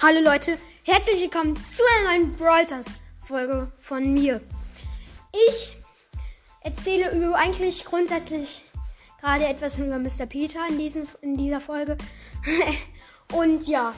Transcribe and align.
Hallo 0.00 0.20
Leute, 0.20 0.56
herzlich 0.84 1.20
willkommen 1.22 1.56
zu 1.56 1.82
einer 1.98 2.10
neuen 2.12 2.36
Brawl 2.36 2.64
Stars 2.64 2.86
Folge 3.20 3.72
von 3.80 4.14
mir. 4.14 4.40
Ich 5.48 5.76
erzähle 6.60 7.10
über 7.10 7.34
eigentlich 7.34 7.84
grundsätzlich 7.84 8.62
gerade 9.20 9.48
etwas 9.48 9.76
über 9.76 9.98
Mr. 9.98 10.26
Peter 10.26 10.60
in, 10.68 10.78
diesen, 10.78 11.08
in 11.20 11.36
dieser 11.36 11.60
Folge. 11.60 11.98
Und 13.32 13.66
ja, 13.66 13.92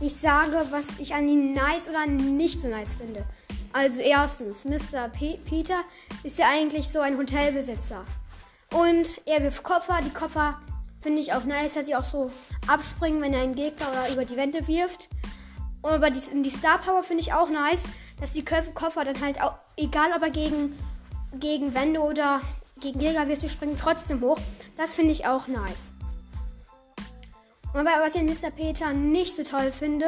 ich 0.00 0.16
sage, 0.16 0.66
was 0.70 0.98
ich 0.98 1.14
an 1.14 1.28
ihm 1.28 1.52
nice 1.52 1.90
oder 1.90 2.06
nicht 2.06 2.62
so 2.62 2.68
nice 2.68 2.96
finde. 2.96 3.26
Also 3.74 4.00
erstens, 4.00 4.64
Mr. 4.64 5.10
P 5.10 5.38
Peter 5.44 5.82
ist 6.22 6.38
ja 6.38 6.46
eigentlich 6.48 6.88
so 6.88 7.00
ein 7.00 7.18
Hotelbesitzer. 7.18 8.02
Und 8.72 9.20
er 9.26 9.42
wirft 9.42 9.62
Koffer, 9.62 10.00
die 10.02 10.14
Koffer 10.14 10.58
Finde 11.06 11.20
ich 11.20 11.32
auch 11.32 11.44
nice, 11.44 11.74
dass 11.74 11.86
sie 11.86 11.94
auch 11.94 12.02
so 12.02 12.32
abspringen, 12.66 13.22
wenn 13.22 13.32
er 13.32 13.42
einen 13.42 13.54
Gegner 13.54 13.86
oder 13.92 14.12
über 14.12 14.24
die 14.24 14.36
Wände 14.36 14.66
wirft. 14.66 15.08
Und 15.80 15.92
aber 15.92 16.10
die, 16.10 16.18
die 16.42 16.50
Star 16.50 16.78
Power 16.78 17.04
finde 17.04 17.22
ich 17.22 17.32
auch 17.32 17.48
nice, 17.48 17.84
dass 18.18 18.32
die 18.32 18.44
Koffer 18.44 19.04
dann 19.04 19.20
halt 19.20 19.40
auch, 19.40 19.54
egal 19.76 20.10
ob 20.16 20.22
er 20.22 20.30
gegen, 20.30 20.76
gegen 21.38 21.72
Wände 21.76 22.00
oder 22.00 22.40
gegen 22.80 22.98
Gegner 22.98 23.28
wirft, 23.28 23.42
sie 23.42 23.48
springen 23.48 23.76
trotzdem 23.76 24.20
hoch. 24.20 24.40
Das 24.74 24.96
finde 24.96 25.12
ich 25.12 25.24
auch 25.26 25.46
nice. 25.46 25.92
Und 27.72 27.84
was 27.84 28.16
ich 28.16 28.20
an 28.20 28.26
Mr. 28.26 28.50
Peter 28.50 28.92
nicht 28.92 29.36
so 29.36 29.44
toll 29.44 29.70
finde, 29.70 30.06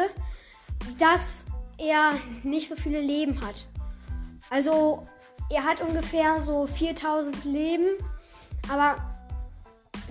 dass 0.99 1.45
er 1.79 2.15
nicht 2.43 2.69
so 2.69 2.74
viele 2.74 3.01
Leben 3.01 3.41
hat. 3.41 3.69
Also 4.51 5.07
er 5.49 5.62
hat 5.62 5.80
ungefähr 5.80 6.41
so 6.41 6.66
4000 6.66 7.45
Leben, 7.45 7.87
aber 8.69 9.08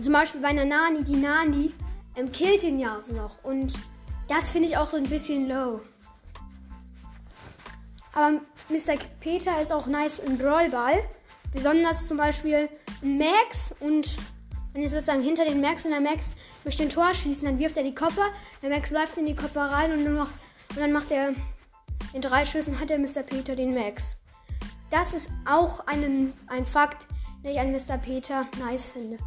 zum 0.04 0.14
Beispiel 0.14 0.42
bei 0.42 0.50
einer 0.50 0.66
Nani, 0.66 1.04
die 1.04 1.16
Nani 1.16 1.74
ähm, 2.16 2.32
killt 2.32 2.63
den 2.63 2.80
ja 2.80 2.98
noch. 3.13 3.44
Und 3.44 3.80
das 4.27 4.52
finde 4.52 4.68
ich 4.68 4.77
auch 4.77 4.88
so 4.88 4.98
ein 4.98 5.08
bisschen 5.08 5.48
low. 5.48 5.82
Aber 8.13 8.41
Mr. 8.70 8.98
Peter 9.20 9.62
ist 9.62 9.71
auch 9.71 9.88
nice 9.88 10.20
im 10.20 10.38
Brawlball. 10.38 10.98
Besonders 11.54 12.08
zum 12.08 12.18
Beispiel 12.18 12.70
Max 13.02 13.74
und 13.80 14.18
wenn 14.74 14.82
ihr 14.82 14.90
sozusagen 14.90 15.21
hinter 15.21 15.46
den 15.46 15.62
Max 15.62 15.86
und 15.86 15.91
der 15.91 16.02
Max 16.02 16.32
durch 16.64 16.77
den 16.77 16.90
Tor 16.90 17.14
schießen, 17.14 17.48
dann 17.48 17.58
wirft 17.58 17.77
er 17.77 17.84
die 17.84 17.96
Koffer. 17.96 18.27
Der 18.62 18.70
Max 18.70 18.91
läuft 18.91 19.18
in 19.18 19.26
die 19.26 19.36
Koffer 19.36 19.62
rein 19.62 19.91
und, 19.91 20.04
nur 20.04 20.14
noch, 20.14 20.30
und 20.70 20.77
dann 20.77 20.91
macht 20.91 21.12
er 21.12 21.34
in 22.14 22.21
drei 22.21 22.46
Schüssen 22.46 22.80
hat 22.80 22.90
der 22.90 22.99
Mr. 22.99 23.24
Peter 23.24 23.55
den 23.55 23.74
Max. 23.74 24.18
Das 24.90 25.14
ist 25.14 25.32
auch 25.46 25.86
einen, 25.88 26.34
ein 26.48 26.64
Fakt, 26.64 27.08
den 27.43 27.52
ich 27.52 27.60
an 27.60 27.71
Mr. 27.71 27.98
Peter 27.98 28.48
nice 28.60 28.91
finde. 28.91 29.18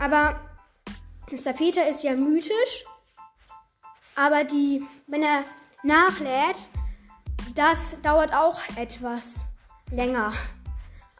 Aber 0.00 0.40
Mr. 1.30 1.52
Peter 1.52 1.88
ist 1.88 2.02
ja 2.02 2.14
mythisch. 2.14 2.84
Aber 4.16 4.44
die, 4.44 4.82
wenn 5.06 5.22
er 5.22 5.44
nachlädt, 5.82 6.70
das 7.54 8.00
dauert 8.02 8.34
auch 8.34 8.60
etwas 8.76 9.46
länger. 9.90 10.32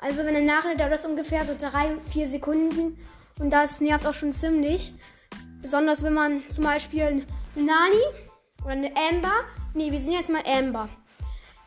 Also 0.00 0.24
wenn 0.24 0.34
er 0.34 0.40
nachlädt, 0.40 0.80
dauert 0.80 0.92
das 0.92 1.04
ungefähr 1.04 1.44
so 1.44 1.54
drei, 1.56 1.96
vier 2.10 2.26
Sekunden. 2.26 2.98
Und 3.38 3.50
das 3.50 3.80
nervt 3.80 4.06
auch 4.06 4.14
schon 4.14 4.32
ziemlich. 4.32 4.94
Besonders 5.60 6.02
wenn 6.02 6.14
man 6.14 6.42
zum 6.48 6.64
Beispiel 6.64 7.02
eine 7.02 7.26
Nani 7.54 8.02
oder 8.62 8.72
eine 8.72 8.92
Amber. 9.10 9.44
Nee, 9.74 9.92
wir 9.92 10.00
sind 10.00 10.14
jetzt 10.14 10.30
mal 10.30 10.42
Amber. 10.46 10.88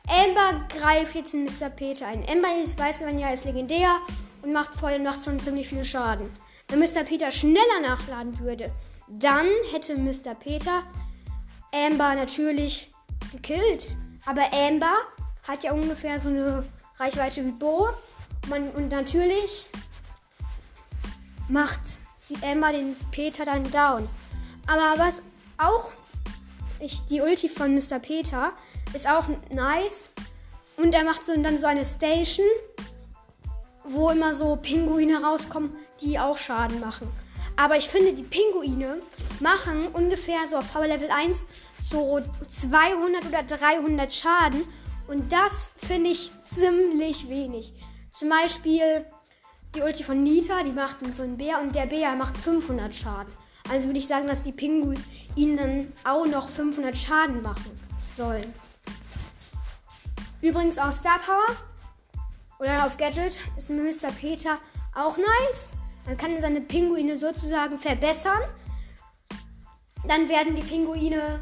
Amber 0.07 0.67
greift 0.67 1.15
jetzt 1.15 1.33
in 1.33 1.45
Mr. 1.45 1.69
Peter 1.69 2.07
ein. 2.07 2.27
Amber 2.27 2.49
ist, 2.61 2.77
weiß 2.77 3.01
man 3.01 3.19
ja, 3.19 3.29
ist 3.29 3.45
legendär 3.45 3.97
und 4.41 4.51
macht 4.51 4.75
vorher 4.75 4.97
und 4.97 5.05
macht 5.05 5.23
schon 5.23 5.39
ziemlich 5.39 5.69
viel 5.69 5.83
Schaden. 5.83 6.29
Wenn 6.73 6.79
Mr. 6.79 7.03
Peter 7.03 7.29
schneller 7.29 7.81
nachladen 7.83 8.39
würde, 8.39 8.71
dann 9.07 9.45
hätte 9.71 9.95
Mr. 9.95 10.33
Peter 10.33 10.81
Amber 11.71 12.15
natürlich 12.15 12.91
gekillt. 13.31 13.95
Aber 14.25 14.41
Amber 14.51 14.95
hat 15.47 15.63
ja 15.63 15.71
ungefähr 15.71 16.17
so 16.17 16.29
eine 16.29 16.65
Reichweite 16.97 17.45
wie 17.45 17.51
Bo. 17.51 17.89
Man, 18.47 18.71
und 18.71 18.89
natürlich 18.89 19.67
macht 21.47 21.81
sie 22.15 22.37
Amber 22.41 22.71
den 22.71 22.95
Peter 23.11 23.45
dann 23.45 23.69
down. 23.69 24.09
Aber 24.65 24.97
was 24.97 25.21
auch 25.59 25.91
ich, 26.79 27.05
die 27.05 27.21
Ulti 27.21 27.49
von 27.49 27.75
Mr. 27.75 27.99
Peter 27.99 28.51
ist 28.95 29.07
auch 29.07 29.29
nice. 29.51 30.09
Und 30.77 30.95
er 30.95 31.03
macht 31.03 31.23
so 31.23 31.39
dann 31.39 31.59
so 31.59 31.67
eine 31.67 31.85
Station, 31.85 32.47
wo 33.85 34.09
immer 34.09 34.33
so 34.33 34.55
Pinguine 34.55 35.21
rauskommen, 35.21 35.75
die 36.01 36.19
auch 36.19 36.37
Schaden 36.37 36.79
machen. 36.79 37.07
Aber 37.55 37.77
ich 37.77 37.87
finde, 37.87 38.13
die 38.13 38.23
Pinguine 38.23 38.97
machen 39.39 39.87
ungefähr 39.93 40.47
so 40.47 40.57
auf 40.57 40.71
Power 40.71 40.87
Level 40.87 41.09
1 41.11 41.47
so 41.79 42.19
200 42.47 43.25
oder 43.25 43.43
300 43.43 44.11
Schaden. 44.11 44.63
Und 45.07 45.31
das 45.31 45.69
finde 45.75 46.09
ich 46.09 46.31
ziemlich 46.43 47.29
wenig. 47.29 47.73
Zum 48.11 48.29
Beispiel 48.29 49.05
die 49.75 49.81
Ulti 49.81 50.03
von 50.03 50.23
Nita, 50.23 50.63
die 50.63 50.71
macht 50.71 50.97
so 51.13 51.23
einen 51.23 51.37
Bär 51.37 51.59
und 51.59 51.75
der 51.75 51.85
Bär 51.85 52.15
macht 52.15 52.37
500 52.37 52.93
Schaden. 52.93 53.31
Also 53.69 53.87
würde 53.87 53.99
ich 53.99 54.07
sagen, 54.07 54.27
dass 54.27 54.43
die 54.43 54.51
Pinguine 54.51 55.01
dann 55.35 55.91
auch 56.03 56.25
noch 56.25 56.47
500 56.47 56.95
Schaden 56.95 57.41
machen 57.41 57.71
sollen. 58.15 58.53
Übrigens 60.41 60.77
auch 60.77 60.91
Star 60.91 61.19
Power 61.19 61.55
oder 62.63 62.85
auf 62.85 62.95
Gadget 62.95 63.41
ist 63.57 63.69
Mr. 63.69 64.09
Peter 64.13 64.57
auch 64.95 65.17
nice. 65.17 65.73
Man 66.05 66.15
kann 66.15 66.39
seine 66.39 66.61
Pinguine 66.61 67.17
sozusagen 67.17 67.77
verbessern. 67.77 68.39
Dann 70.07 70.29
werden 70.29 70.55
die 70.55 70.61
Pinguine 70.61 71.41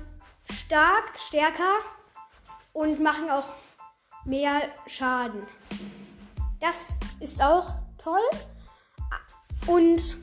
stark, 0.52 1.12
stärker 1.20 1.78
und 2.74 3.00
machen 3.00 3.30
auch 3.30 3.54
mehr 4.26 4.62
Schaden. 4.88 5.44
Das 6.60 6.98
ist 7.20 7.44
auch 7.44 7.76
toll. 8.00 8.20
Und 9.68 10.16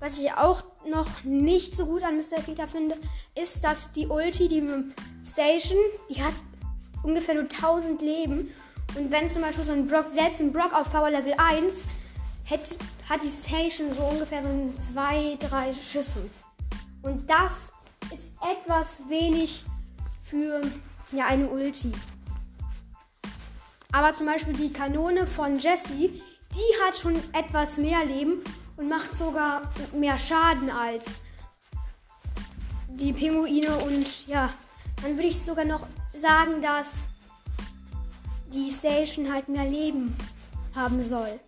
was 0.00 0.18
ich 0.18 0.30
auch 0.34 0.64
noch 0.86 1.24
nicht 1.24 1.74
so 1.74 1.86
gut 1.86 2.02
an 2.02 2.18
Mr. 2.18 2.42
Peter 2.44 2.66
finde, 2.66 2.98
ist, 3.34 3.64
dass 3.64 3.92
die 3.92 4.06
Ulti, 4.06 4.48
die 4.48 4.92
Station, 5.24 5.80
die 6.10 6.22
hat 6.22 6.34
ungefähr 7.02 7.36
nur 7.36 7.44
1000 7.44 8.02
Leben. 8.02 8.52
Und 8.96 9.10
wenn 9.10 9.28
zum 9.28 9.42
Beispiel 9.42 9.64
so 9.64 9.72
ein 9.72 9.86
Brock, 9.86 10.08
selbst 10.08 10.40
ein 10.40 10.52
Brock 10.52 10.72
auf 10.72 10.90
Power 10.90 11.10
Level 11.10 11.34
1 11.36 11.84
hat, 12.48 12.60
hat 13.08 13.22
die 13.22 13.28
Station 13.28 13.92
so 13.94 14.02
ungefähr 14.04 14.42
so 14.42 14.48
zwei, 14.76 15.36
drei 15.40 15.72
Schüssen. 15.72 16.30
Und 17.02 17.28
das 17.28 17.72
ist 18.12 18.32
etwas 18.40 19.02
wenig 19.08 19.64
für 20.20 20.60
ja, 21.12 21.26
eine 21.26 21.48
Ulti. 21.48 21.92
Aber 23.92 24.12
zum 24.12 24.26
Beispiel 24.26 24.54
die 24.54 24.72
Kanone 24.72 25.26
von 25.26 25.58
Jesse, 25.58 25.92
die 25.92 26.84
hat 26.84 26.96
schon 26.96 27.16
etwas 27.32 27.78
mehr 27.78 28.04
Leben 28.04 28.42
und 28.76 28.88
macht 28.88 29.14
sogar 29.14 29.62
mehr 29.92 30.18
Schaden 30.18 30.70
als 30.70 31.20
die 32.88 33.12
Pinguine. 33.12 33.76
Und 33.78 34.26
ja, 34.26 34.50
dann 35.02 35.14
würde 35.14 35.28
ich 35.28 35.40
sogar 35.40 35.64
noch 35.64 35.86
sagen, 36.12 36.60
dass 36.60 37.08
die 38.54 38.70
Station 38.70 39.32
halt 39.32 39.48
mehr 39.48 39.64
Leben 39.64 40.16
haben 40.74 41.02
soll. 41.02 41.40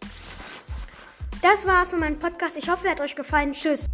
Das 1.43 1.67
war's 1.67 1.91
von 1.91 2.01
meinem 2.01 2.19
Podcast. 2.19 2.57
Ich 2.57 2.69
hoffe, 2.69 2.87
er 2.87 2.93
hat 2.93 3.01
euch 3.01 3.15
gefallen. 3.15 3.53
Tschüss. 3.53 3.89